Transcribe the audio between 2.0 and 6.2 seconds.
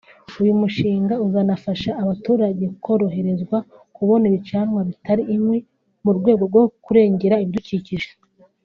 abaturage koroherezwa kubona ibicanwa bitari inkwi mu